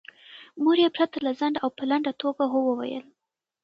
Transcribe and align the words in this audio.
مور 0.63 0.77
یې 0.83 0.89
پرته 0.97 1.17
له 1.25 1.31
ځنډه 1.39 1.59
او 1.63 1.69
په 1.77 1.83
لنډه 1.91 2.11
توګه 2.21 2.43
هو 2.51 2.59
وویل. 2.65 3.05